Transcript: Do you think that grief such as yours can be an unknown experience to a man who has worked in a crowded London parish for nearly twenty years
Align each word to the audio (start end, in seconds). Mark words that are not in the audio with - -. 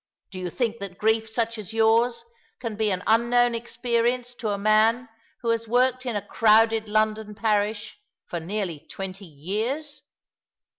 Do 0.31 0.39
you 0.39 0.49
think 0.49 0.79
that 0.79 0.97
grief 0.97 1.29
such 1.29 1.59
as 1.59 1.73
yours 1.73 2.25
can 2.59 2.75
be 2.75 2.89
an 2.89 3.03
unknown 3.05 3.53
experience 3.53 4.33
to 4.33 4.49
a 4.49 4.57
man 4.57 5.07
who 5.41 5.49
has 5.49 5.67
worked 5.67 6.07
in 6.07 6.15
a 6.15 6.25
crowded 6.25 6.89
London 6.89 7.35
parish 7.35 7.99
for 8.25 8.39
nearly 8.39 8.79
twenty 8.89 9.25
years 9.27 10.01